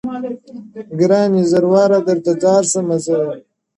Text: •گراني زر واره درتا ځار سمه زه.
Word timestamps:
•گراني 0.99 1.41
زر 1.51 1.63
واره 1.71 1.99
درتا 2.07 2.33
ځار 2.43 2.63
سمه 2.73 2.97
زه. 3.05 3.17